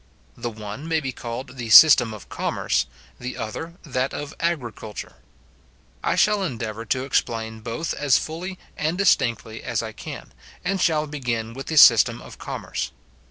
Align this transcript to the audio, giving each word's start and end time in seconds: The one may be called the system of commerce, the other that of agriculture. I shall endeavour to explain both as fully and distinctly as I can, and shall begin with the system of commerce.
The 0.35 0.49
one 0.49 0.87
may 0.87 0.99
be 0.99 1.11
called 1.11 1.57
the 1.57 1.69
system 1.69 2.11
of 2.11 2.27
commerce, 2.27 2.87
the 3.19 3.37
other 3.37 3.75
that 3.83 4.15
of 4.15 4.33
agriculture. 4.39 5.17
I 6.03 6.15
shall 6.15 6.41
endeavour 6.41 6.85
to 6.85 7.03
explain 7.05 7.59
both 7.59 7.93
as 7.93 8.17
fully 8.17 8.57
and 8.75 8.97
distinctly 8.97 9.61
as 9.61 9.83
I 9.83 9.91
can, 9.91 10.33
and 10.65 10.81
shall 10.81 11.05
begin 11.05 11.53
with 11.53 11.67
the 11.67 11.77
system 11.77 12.19
of 12.19 12.39
commerce. 12.39 12.89